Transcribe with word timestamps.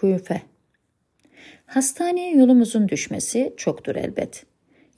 Şüküfe 0.00 0.42
Hastaneye 1.66 2.36
yolumuzun 2.36 2.88
düşmesi 2.88 3.54
çoktur 3.56 3.96
elbet. 3.96 4.46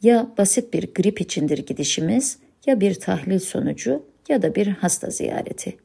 Ya 0.02 0.30
basit 0.38 0.74
bir 0.74 0.94
grip 0.94 1.20
içindir 1.20 1.58
gidişimiz 1.58 2.38
ya 2.66 2.80
bir 2.80 2.94
tahlil 2.94 3.38
sonucu 3.38 4.06
ya 4.28 4.42
da 4.42 4.54
bir 4.54 4.66
hasta 4.66 5.10
ziyareti. 5.10 5.76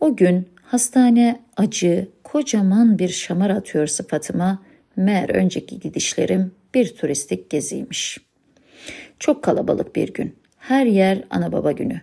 O 0.00 0.16
gün 0.16 0.48
hastane 0.62 1.40
acı, 1.56 2.08
kocaman 2.24 2.98
bir 2.98 3.08
şamar 3.08 3.50
atıyor 3.50 3.86
sıfatıma. 3.86 4.62
Meğer 4.96 5.28
önceki 5.28 5.80
gidişlerim 5.80 6.52
bir 6.74 6.94
turistik 6.94 7.50
geziymiş. 7.50 8.18
Çok 9.18 9.44
kalabalık 9.44 9.96
bir 9.96 10.12
gün. 10.12 10.36
Her 10.58 10.86
yer 10.86 11.24
ana 11.30 11.52
baba 11.52 11.72
günü. 11.72 12.00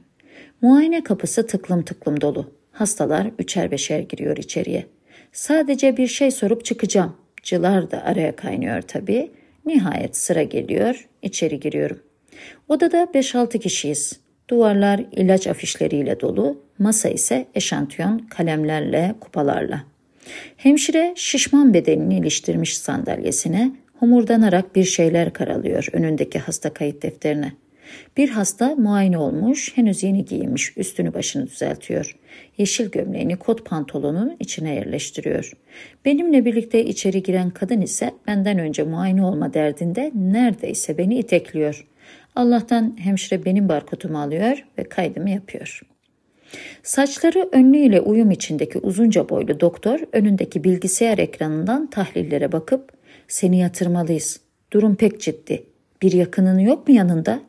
Muayene 0.61 1.03
kapısı 1.03 1.47
tıklım 1.47 1.83
tıklım 1.83 2.21
dolu. 2.21 2.53
Hastalar 2.71 3.31
üçer 3.39 3.71
beşer 3.71 3.99
giriyor 3.99 4.37
içeriye. 4.37 4.85
Sadece 5.31 5.97
bir 5.97 6.07
şey 6.07 6.31
sorup 6.31 6.65
çıkacağım. 6.65 7.15
Cılar 7.43 7.91
da 7.91 8.03
araya 8.03 8.35
kaynıyor 8.35 8.81
tabii. 8.81 9.31
Nihayet 9.65 10.17
sıra 10.17 10.43
geliyor, 10.43 11.07
içeri 11.21 11.59
giriyorum. 11.59 11.99
Odada 12.69 13.03
5-6 13.03 13.59
kişiyiz. 13.59 14.19
Duvarlar 14.49 15.01
ilaç 15.11 15.47
afişleriyle 15.47 16.19
dolu, 16.19 16.61
masa 16.79 17.09
ise 17.09 17.47
eşantiyon 17.55 18.17
kalemlerle, 18.17 19.15
kupalarla. 19.19 19.83
Hemşire 20.57 21.13
şişman 21.15 21.73
bedenini 21.73 22.17
iliştirmiş 22.17 22.77
sandalyesine, 22.77 23.71
homurdanarak 23.99 24.75
bir 24.75 24.83
şeyler 24.83 25.33
karalıyor 25.33 25.87
önündeki 25.93 26.39
hasta 26.39 26.73
kayıt 26.73 27.03
defterine. 27.03 27.53
Bir 28.17 28.29
hasta 28.29 28.75
muayene 28.75 29.17
olmuş, 29.17 29.77
henüz 29.77 30.03
yeni 30.03 30.25
giyinmiş, 30.25 30.77
üstünü 30.77 31.13
başını 31.13 31.47
düzeltiyor. 31.47 32.17
Yeşil 32.57 32.91
gömleğini 32.91 33.35
kot 33.35 33.65
pantolonun 33.65 34.37
içine 34.39 34.75
yerleştiriyor. 34.75 35.53
Benimle 36.05 36.45
birlikte 36.45 36.85
içeri 36.85 37.23
giren 37.23 37.49
kadın 37.49 37.81
ise 37.81 38.11
benden 38.27 38.59
önce 38.59 38.83
muayene 38.83 39.23
olma 39.23 39.53
derdinde 39.53 40.11
neredeyse 40.15 40.97
beni 40.97 41.19
itekliyor. 41.19 41.87
Allah'tan 42.35 42.95
hemşire 42.99 43.45
benim 43.45 43.69
barkodumu 43.69 44.21
alıyor 44.21 44.65
ve 44.77 44.83
kaydımı 44.83 45.29
yapıyor. 45.29 45.81
Saçları 46.83 47.49
önlüğüyle 47.51 48.01
uyum 48.01 48.31
içindeki 48.31 48.77
uzunca 48.77 49.29
boylu 49.29 49.59
doktor 49.59 49.99
önündeki 50.13 50.63
bilgisayar 50.63 51.17
ekranından 51.17 51.89
tahlillere 51.89 52.51
bakıp 52.51 52.91
seni 53.27 53.59
yatırmalıyız. 53.59 54.39
Durum 54.71 54.95
pek 54.95 55.21
ciddi. 55.21 55.63
Bir 56.01 56.11
yakının 56.11 56.59
yok 56.59 56.87
mu 56.87 56.93
yanında? 56.93 57.41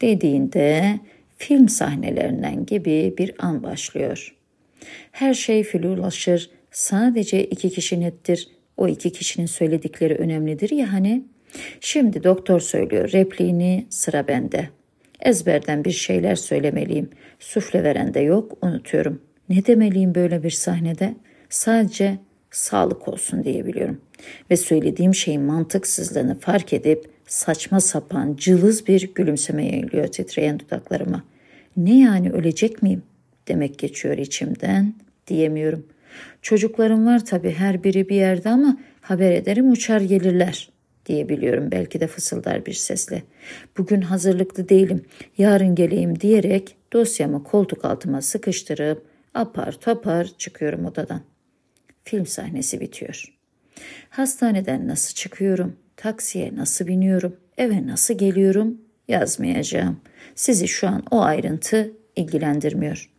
Dediğinde 0.00 0.98
film 1.38 1.68
sahnelerinden 1.68 2.66
gibi 2.66 3.14
bir 3.18 3.34
an 3.38 3.62
başlıyor. 3.62 4.34
Her 5.12 5.34
şey 5.34 5.62
flurlaşır. 5.62 6.50
Sadece 6.70 7.44
iki 7.44 7.70
kişi 7.70 8.00
nettir. 8.00 8.48
O 8.76 8.88
iki 8.88 9.12
kişinin 9.12 9.46
söyledikleri 9.46 10.14
önemlidir 10.14 10.70
ya 10.70 10.92
hani. 10.92 11.24
Şimdi 11.80 12.24
doktor 12.24 12.60
söylüyor 12.60 13.12
repliğini 13.12 13.86
sıra 13.90 14.28
bende. 14.28 14.68
Ezberden 15.20 15.84
bir 15.84 15.90
şeyler 15.90 16.34
söylemeliyim. 16.34 17.10
Sufle 17.38 17.84
veren 17.84 18.14
de 18.14 18.20
yok 18.20 18.58
unutuyorum. 18.62 19.22
Ne 19.48 19.66
demeliyim 19.66 20.14
böyle 20.14 20.42
bir 20.42 20.50
sahnede? 20.50 21.14
Sadece 21.50 22.18
sağlık 22.50 23.08
olsun 23.08 23.44
diyebiliyorum. 23.44 24.00
Ve 24.50 24.56
söylediğim 24.56 25.14
şeyin 25.14 25.42
mantıksızlığını 25.42 26.38
fark 26.38 26.72
edip 26.72 27.10
saçma 27.28 27.80
sapan 27.80 28.36
cılız 28.36 28.86
bir 28.86 29.14
gülümseme 29.14 29.66
yayılıyor 29.66 30.06
titreyen 30.06 30.58
dudaklarıma. 30.58 31.24
Ne 31.76 31.98
yani 31.98 32.30
ölecek 32.30 32.82
miyim? 32.82 33.02
Demek 33.48 33.78
geçiyor 33.78 34.18
içimden 34.18 34.94
diyemiyorum. 35.26 35.86
Çocuklarım 36.42 37.06
var 37.06 37.24
tabii 37.24 37.50
her 37.50 37.84
biri 37.84 38.08
bir 38.08 38.16
yerde 38.16 38.48
ama 38.48 38.78
haber 39.00 39.32
ederim 39.32 39.70
uçar 39.70 40.00
gelirler 40.00 40.70
diyebiliyorum 41.06 41.70
belki 41.70 42.00
de 42.00 42.06
fısıldar 42.06 42.66
bir 42.66 42.72
sesle. 42.72 43.22
Bugün 43.78 44.00
hazırlıklı 44.00 44.68
değilim, 44.68 45.04
yarın 45.38 45.74
geleyim 45.74 46.20
diyerek 46.20 46.76
dosyamı 46.92 47.44
koltuk 47.44 47.84
altıma 47.84 48.22
sıkıştırıp 48.22 49.06
apar 49.34 49.72
topar 49.72 50.28
çıkıyorum 50.38 50.86
odadan. 50.86 51.20
Film 52.04 52.26
sahnesi 52.26 52.80
bitiyor. 52.80 53.24
Hastaneden 54.10 54.88
nasıl 54.88 55.14
çıkıyorum, 55.14 55.76
taksiye 55.98 56.56
nasıl 56.56 56.86
biniyorum, 56.86 57.36
eve 57.58 57.86
nasıl 57.86 58.18
geliyorum 58.18 58.78
yazmayacağım. 59.08 60.00
Sizi 60.34 60.68
şu 60.68 60.88
an 60.88 61.02
o 61.10 61.20
ayrıntı 61.20 61.92
ilgilendirmiyor. 62.16 63.10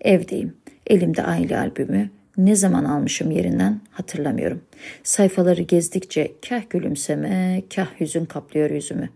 Evdeyim. 0.00 0.56
Elimde 0.86 1.22
aile 1.22 1.58
albümü. 1.58 2.10
Ne 2.36 2.56
zaman 2.56 2.84
almışım 2.84 3.30
yerinden 3.30 3.80
hatırlamıyorum. 3.90 4.62
Sayfaları 5.02 5.62
gezdikçe 5.62 6.32
kah 6.48 6.70
gülümseme, 6.70 7.62
kah 7.74 8.00
hüzün 8.00 8.24
kaplıyor 8.24 8.70
yüzümü. 8.70 9.08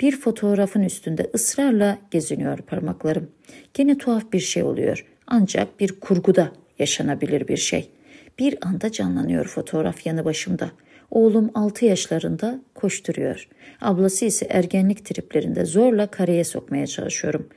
Bir 0.00 0.16
fotoğrafın 0.16 0.82
üstünde 0.82 1.30
ısrarla 1.34 1.98
geziniyor 2.10 2.58
parmaklarım. 2.58 3.30
Gene 3.74 3.98
tuhaf 3.98 4.32
bir 4.32 4.40
şey 4.40 4.62
oluyor. 4.62 5.06
Ancak 5.26 5.80
bir 5.80 6.00
kurguda 6.00 6.52
yaşanabilir 6.78 7.48
bir 7.48 7.56
şey. 7.56 7.90
Bir 8.38 8.58
anda 8.62 8.92
canlanıyor 8.92 9.44
fotoğraf 9.44 10.06
yanı 10.06 10.24
başımda. 10.24 10.70
Oğlum 11.10 11.50
6 11.54 11.84
yaşlarında 11.84 12.60
koşturuyor. 12.74 13.48
Ablası 13.80 14.24
ise 14.24 14.46
ergenlik 14.50 15.04
triplerinde 15.04 15.64
zorla 15.64 16.06
kareye 16.06 16.44
sokmaya 16.44 16.86
çalışıyorum. 16.86 17.48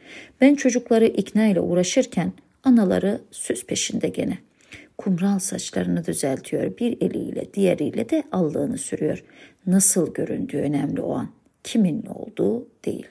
Ben 0.41 0.55
çocukları 0.55 1.05
ikna 1.05 1.47
ile 1.47 1.59
uğraşırken 1.59 2.33
anaları 2.63 3.21
süs 3.31 3.65
peşinde 3.65 4.07
gene. 4.07 4.37
Kumral 4.97 5.39
saçlarını 5.39 6.05
düzeltiyor. 6.05 6.77
Bir 6.77 6.97
eliyle 7.01 7.53
diğeriyle 7.53 8.09
de 8.09 8.23
allığını 8.31 8.77
sürüyor. 8.77 9.23
Nasıl 9.67 10.13
göründüğü 10.13 10.57
önemli 10.57 11.01
o 11.01 11.13
an. 11.13 11.29
Kimin 11.63 12.05
olduğu 12.05 12.67
değil. 12.85 13.07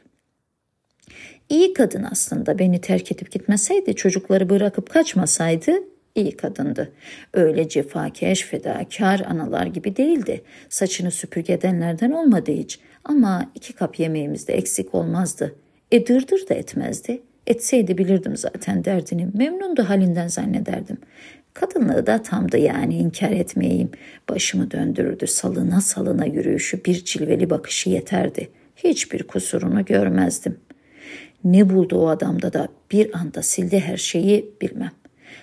İyi 1.48 1.74
kadın 1.74 2.06
aslında 2.10 2.59
beni 2.59 2.80
terk 2.80 3.12
edip 3.12 3.32
gitmeseydi, 3.32 3.94
çocukları 3.97 4.50
bırakıp 4.50 4.91
kaçmasaydı 4.91 5.72
iyi 6.15 6.37
kadındı. 6.37 6.93
Öyle 7.34 7.69
cefakeş, 7.69 8.43
fedakar 8.43 9.21
analar 9.21 9.67
gibi 9.67 9.97
değildi. 9.97 10.43
Saçını 10.69 11.11
süpürgedenlerden 11.11 12.11
olmadı 12.11 12.53
hiç. 12.53 12.81
Ama 13.05 13.50
iki 13.55 13.73
kap 13.73 13.99
yemeğimizde 13.99 14.53
eksik 14.55 14.95
olmazdı. 14.95 15.55
E 15.91 16.06
dırdır 16.06 16.49
da 16.49 16.55
etmezdi. 16.55 17.22
Etseydi 17.47 17.99
bilirdim 17.99 18.37
zaten 18.37 18.84
derdini. 18.84 19.28
Memnundu 19.34 19.83
halinden 19.83 20.28
zannederdim. 20.28 20.99
Kadınlığı 21.55 22.06
da 22.06 22.22
tamdı 22.22 22.59
yani 22.59 22.97
inkar 22.97 23.31
etmeyeyim. 23.31 23.91
Başımı 24.28 24.71
döndürürdü 24.71 25.27
salına 25.27 25.81
salına 25.81 26.25
yürüyüşü 26.25 26.84
bir 26.84 27.05
cilveli 27.05 27.51
bakışı 27.51 27.91
yeterdi. 27.91 28.49
Hiçbir 28.77 29.22
kusurunu 29.22 29.84
görmezdim. 29.84 30.56
Ne 31.45 31.71
buldu 31.71 31.97
o 31.97 32.09
adamda 32.09 32.53
da 32.53 32.69
bir 32.91 33.19
anda 33.19 33.43
sildi 33.43 33.81
her 33.81 33.97
şeyi 33.97 34.51
bilmem. 34.62 34.93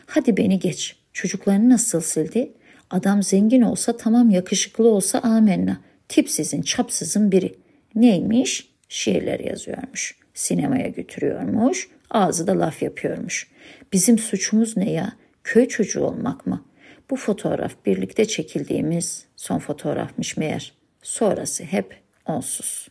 Hadi 0.05 0.37
beni 0.37 0.59
geç. 0.59 0.95
Çocuklarını 1.13 1.69
nasıl 1.69 2.01
sildi? 2.01 2.51
Adam 2.89 3.23
zengin 3.23 3.61
olsa 3.61 3.97
tamam 3.97 4.29
yakışıklı 4.29 4.87
olsa 4.87 5.19
amenna. 5.19 5.81
Tipsizin 6.09 6.61
çapsızın 6.61 7.31
biri. 7.31 7.55
Neymiş? 7.95 8.69
Şiirler 8.89 9.39
yazıyormuş. 9.39 10.15
Sinemaya 10.33 10.87
götürüyormuş. 10.87 11.89
Ağzı 12.09 12.47
da 12.47 12.59
laf 12.59 12.81
yapıyormuş. 12.81 13.47
Bizim 13.93 14.17
suçumuz 14.17 14.77
ne 14.77 14.91
ya? 14.91 15.13
Köy 15.43 15.67
çocuğu 15.67 16.01
olmak 16.01 16.47
mı? 16.47 16.65
Bu 17.09 17.15
fotoğraf 17.15 17.75
birlikte 17.85 18.25
çekildiğimiz 18.25 19.25
son 19.35 19.59
fotoğrafmış 19.59 20.37
meğer. 20.37 20.73
Sonrası 21.01 21.63
hep 21.63 21.95
onsuz. 22.25 22.87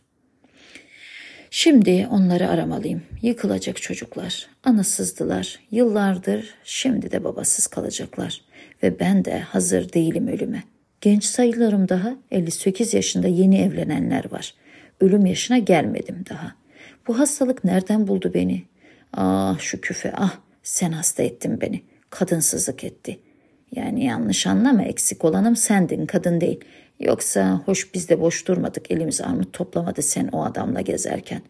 Şimdi 1.51 2.07
onları 2.11 2.49
aramalıyım. 2.49 3.01
Yıkılacak 3.21 3.81
çocuklar. 3.81 4.47
Anasızdılar. 4.63 5.59
Yıllardır 5.71 6.53
şimdi 6.63 7.11
de 7.11 7.23
babasız 7.23 7.67
kalacaklar. 7.67 8.41
Ve 8.83 8.99
ben 8.99 9.25
de 9.25 9.39
hazır 9.39 9.93
değilim 9.93 10.27
ölüme. 10.27 10.63
Genç 11.01 11.23
sayılarım 11.23 11.89
daha. 11.89 12.15
58 12.31 12.93
yaşında 12.93 13.27
yeni 13.27 13.61
evlenenler 13.61 14.31
var. 14.31 14.53
Ölüm 15.01 15.25
yaşına 15.25 15.57
gelmedim 15.57 16.25
daha. 16.29 16.55
Bu 17.07 17.19
hastalık 17.19 17.63
nereden 17.63 18.07
buldu 18.07 18.31
beni? 18.33 18.63
Ah 19.13 19.59
şu 19.59 19.81
küfe 19.81 20.13
ah 20.15 20.37
sen 20.63 20.91
hasta 20.91 21.23
ettin 21.23 21.61
beni. 21.61 21.81
Kadınsızlık 22.09 22.83
etti. 22.83 23.19
Yani 23.75 24.05
yanlış 24.05 24.47
anlama 24.47 24.83
eksik 24.83 25.25
olanım 25.25 25.55
sendin 25.55 26.05
kadın 26.05 26.41
değil. 26.41 26.59
Yoksa 26.99 27.61
hoş 27.65 27.93
biz 27.93 28.09
de 28.09 28.21
boş 28.21 28.47
durmadık 28.47 28.91
elimiz 28.91 29.21
armut 29.21 29.53
toplamadı 29.53 30.01
sen 30.01 30.27
o 30.31 30.43
adamla 30.43 30.81
gezerken. 30.81 31.41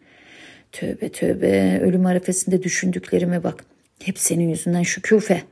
Tövbe 0.72 1.08
tövbe 1.08 1.80
ölüm 1.80 2.06
arefesinde 2.06 2.62
düşündüklerime 2.62 3.44
bak. 3.44 3.64
Hep 4.02 4.18
senin 4.18 4.48
yüzünden 4.48 4.82
şu 4.82 5.02
küfe. 5.02 5.42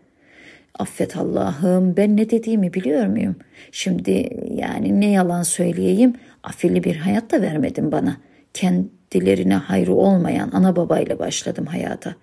Affet 0.79 1.17
Allah'ım 1.17 1.97
ben 1.97 2.17
ne 2.17 2.31
dediğimi 2.31 2.75
biliyor 2.75 3.07
muyum? 3.07 3.37
Şimdi 3.73 4.31
yani 4.55 5.01
ne 5.01 5.11
yalan 5.11 5.43
söyleyeyim 5.43 6.15
afilli 6.43 6.85
bir 6.85 6.97
hayat 6.97 7.31
da 7.31 7.43
vermedin 7.43 7.93
bana. 7.93 8.17
Kendilerine 8.55 9.55
hayrı 9.55 9.95
olmayan 9.95 10.51
ana 10.53 10.77
babayla 10.77 11.19
başladım 11.19 11.67
hayata. 11.67 12.15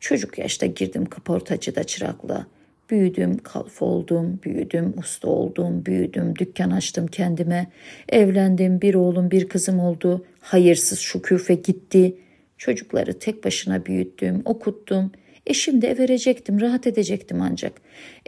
Çocuk 0.00 0.38
yaşta 0.38 0.66
girdim 0.66 1.04
kaportacıda 1.04 1.84
çırakla. 1.84 2.46
Büyüdüm, 2.90 3.38
kalfa 3.38 3.86
oldum, 3.86 4.40
büyüdüm, 4.44 4.94
usta 4.98 5.28
oldum, 5.28 5.86
büyüdüm, 5.86 6.36
dükkan 6.36 6.70
açtım 6.70 7.06
kendime. 7.06 7.66
Evlendim, 8.08 8.80
bir 8.80 8.94
oğlum, 8.94 9.30
bir 9.30 9.48
kızım 9.48 9.80
oldu. 9.80 10.24
Hayırsız 10.40 10.98
şükürfe 10.98 11.54
gitti. 11.54 12.16
Çocukları 12.58 13.18
tek 13.18 13.44
başına 13.44 13.86
büyüttüm, 13.86 14.42
okuttum. 14.44 15.12
E 15.46 15.54
şimdi 15.54 15.86
ev 15.86 15.98
verecektim, 15.98 16.60
rahat 16.60 16.86
edecektim 16.86 17.42
ancak. 17.42 17.72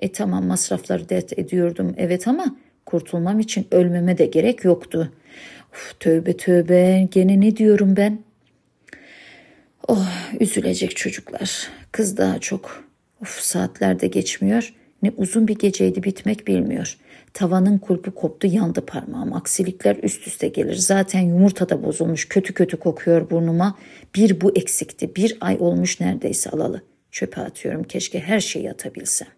E 0.03 0.13
tamam 0.13 0.47
masrafları 0.47 1.09
dert 1.09 1.39
ediyordum 1.39 1.95
evet 1.97 2.29
ama 2.29 2.57
kurtulmam 2.87 3.41
için 3.41 3.67
ölmeme 3.71 4.19
de 4.19 4.27
gerek 4.27 4.65
yoktu. 4.65 5.13
Uf, 5.73 6.01
tövbe 6.01 6.37
tövbe 6.37 7.09
gene 7.11 7.41
ne 7.41 7.57
diyorum 7.57 7.97
ben? 7.97 8.19
Oh 9.89 10.09
üzülecek 10.41 10.97
çocuklar. 10.97 11.69
Kız 11.93 12.17
daha 12.17 12.39
çok. 12.39 12.85
Of 13.25 13.41
saatler 13.41 14.01
de 14.01 14.07
geçmiyor. 14.07 14.75
Ne 15.03 15.13
uzun 15.17 15.49
bir 15.49 15.59
geceydi 15.59 16.03
bitmek 16.03 16.47
bilmiyor. 16.47 16.99
Tavanın 17.33 17.79
kulpu 17.79 18.15
koptu 18.15 18.47
yandı 18.47 18.87
parmağım. 18.87 19.33
Aksilikler 19.33 19.97
üst 20.03 20.27
üste 20.27 20.49
gelir. 20.49 20.75
Zaten 20.75 21.21
yumurta 21.21 21.69
da 21.69 21.83
bozulmuş. 21.83 22.29
Kötü 22.29 22.55
kötü 22.55 22.77
kokuyor 22.77 23.31
burnuma. 23.31 23.79
Bir 24.15 24.41
bu 24.41 24.57
eksikti. 24.57 25.17
Bir 25.17 25.39
ay 25.41 25.57
olmuş 25.61 26.01
neredeyse 26.01 26.51
alalı. 26.51 26.83
Çöpe 27.11 27.41
atıyorum. 27.41 27.83
Keşke 27.83 28.21
her 28.21 28.41
şeyi 28.41 28.71
atabilsem. 28.71 29.29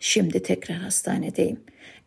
Şimdi 0.00 0.42
tekrar 0.42 0.76
hastanedeyim. 0.76 1.60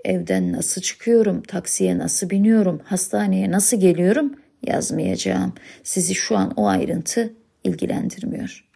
Evden 0.06 0.52
nasıl 0.52 0.82
çıkıyorum, 0.82 1.42
taksiye 1.42 1.98
nasıl 1.98 2.30
biniyorum, 2.30 2.82
hastaneye 2.84 3.52
nasıl 3.52 3.80
geliyorum 3.80 4.36
yazmayacağım. 4.68 5.54
Sizi 5.84 6.16
şu 6.16 6.38
an 6.38 6.54
o 6.56 6.68
ayrıntı 6.68 7.34
ilgilendirmiyor. 7.64 8.69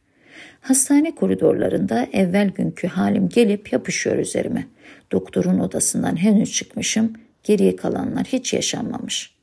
Hastane 0.63 1.15
koridorlarında 1.15 2.07
evvel 2.13 2.49
günkü 2.49 2.87
halim 2.87 3.29
gelip 3.29 3.73
yapışıyor 3.73 4.17
üzerime. 4.17 4.67
Doktorun 5.11 5.59
odasından 5.59 6.15
henüz 6.15 6.53
çıkmışım, 6.53 7.13
geriye 7.43 7.75
kalanlar 7.75 8.23
hiç 8.25 8.53
yaşanmamış. 8.53 9.35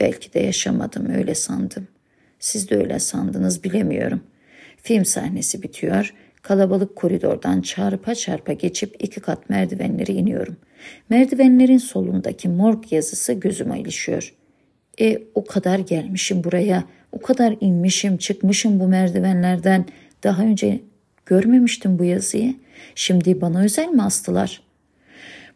Belki 0.00 0.34
de 0.34 0.40
yaşamadım 0.40 1.10
öyle 1.14 1.34
sandım. 1.34 1.88
Siz 2.38 2.70
de 2.70 2.76
öyle 2.76 2.98
sandınız 2.98 3.64
bilemiyorum. 3.64 4.20
Film 4.76 5.04
sahnesi 5.04 5.62
bitiyor. 5.62 6.14
Kalabalık 6.42 6.96
koridordan 6.96 7.60
çarpa 7.60 8.14
çarpa 8.14 8.52
geçip 8.52 8.96
iki 8.98 9.20
kat 9.20 9.50
merdivenleri 9.50 10.12
iniyorum. 10.12 10.56
Merdivenlerin 11.10 11.78
solundaki 11.78 12.48
morg 12.48 12.92
yazısı 12.92 13.32
gözüme 13.32 13.80
ilişiyor. 13.80 14.34
E 15.00 15.18
o 15.34 15.44
kadar 15.44 15.78
gelmişim 15.78 16.44
buraya, 16.44 16.84
o 17.12 17.20
kadar 17.20 17.56
inmişim, 17.60 18.16
çıkmışım 18.16 18.80
bu 18.80 18.88
merdivenlerden. 18.88 19.86
Daha 20.22 20.42
önce 20.42 20.80
görmemiştim 21.26 21.98
bu 21.98 22.04
yazıyı. 22.04 22.54
Şimdi 22.94 23.40
bana 23.40 23.62
özel 23.62 23.88
mi 23.88 24.02
astılar? 24.02 24.62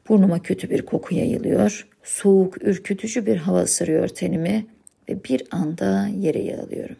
Burnuma 0.08 0.42
kötü 0.42 0.70
bir 0.70 0.82
koku 0.82 1.14
yayılıyor. 1.14 1.88
Soğuk, 2.02 2.62
ürkütücü 2.62 3.26
bir 3.26 3.36
hava 3.36 3.62
ısırıyor 3.62 4.08
tenimi 4.08 4.66
ve 5.08 5.24
bir 5.24 5.42
anda 5.50 6.08
yere 6.20 6.38
yığılıyorum. 6.38 6.96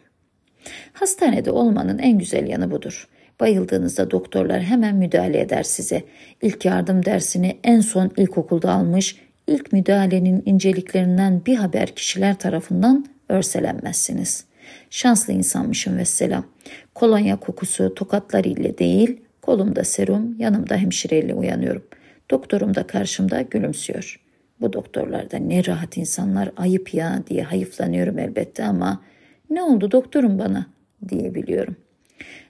Hastanede 0.93 1.51
olmanın 1.51 1.97
en 1.97 2.17
güzel 2.17 2.47
yanı 2.47 2.71
budur. 2.71 3.07
Bayıldığınızda 3.39 4.11
doktorlar 4.11 4.61
hemen 4.61 4.95
müdahale 4.95 5.41
eder 5.41 5.63
size. 5.63 6.03
İlk 6.41 6.65
yardım 6.65 7.05
dersini 7.05 7.57
en 7.63 7.79
son 7.79 8.11
ilkokulda 8.17 8.71
almış, 8.71 9.15
ilk 9.47 9.73
müdahalenin 9.73 10.43
inceliklerinden 10.45 11.45
bir 11.45 11.55
haber 11.55 11.95
kişiler 11.95 12.39
tarafından 12.39 13.05
örselenmezsiniz. 13.29 14.46
Şanslı 14.89 15.33
insanmışım 15.33 15.97
ve 15.97 16.05
selam. 16.05 16.45
Kolonya 16.95 17.39
kokusu 17.39 17.95
tokatlarıyla 17.95 18.77
değil, 18.77 19.21
kolumda 19.41 19.83
serum, 19.83 20.39
yanımda 20.39 20.75
hemşireyle 20.75 21.33
uyanıyorum. 21.33 21.83
Doktorum 22.31 22.75
da 22.75 22.87
karşımda 22.87 23.41
gülümsüyor. 23.41 24.19
Bu 24.61 24.73
doktorlar 24.73 25.31
da 25.31 25.37
ne 25.37 25.65
rahat 25.65 25.97
insanlar 25.97 26.51
ayıp 26.57 26.93
ya 26.93 27.23
diye 27.29 27.43
hayıflanıyorum 27.43 28.19
elbette 28.19 28.63
ama 28.63 29.01
ne 29.49 29.61
oldu 29.61 29.91
doktorum 29.91 30.39
bana 30.39 30.67
diye 31.09 31.35
biliyorum. 31.35 31.75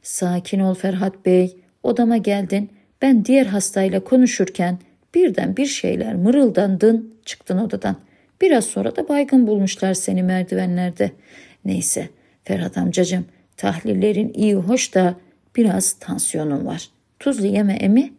Sakin 0.01 0.59
ol 0.59 0.73
Ferhat 0.73 1.25
Bey, 1.25 1.57
odama 1.83 2.17
geldin. 2.17 2.69
Ben 3.01 3.25
diğer 3.25 3.45
hastayla 3.45 3.99
konuşurken 3.99 4.79
birden 5.15 5.57
bir 5.57 5.65
şeyler 5.65 6.15
mırıldandın, 6.15 7.13
çıktın 7.25 7.57
odadan. 7.57 7.95
Biraz 8.41 8.65
sonra 8.65 8.95
da 8.95 9.09
baygın 9.09 9.47
bulmuşlar 9.47 9.93
seni 9.93 10.23
merdivenlerde. 10.23 11.11
Neyse 11.65 12.09
Ferhat 12.44 12.77
amcacığım 12.77 13.25
tahlillerin 13.57 14.33
iyi 14.33 14.56
hoş 14.56 14.95
da 14.95 15.15
biraz 15.56 15.94
tansiyonun 15.94 16.65
var. 16.65 16.89
Tuzlu 17.19 17.45
yeme 17.45 17.74
emi 17.74 18.13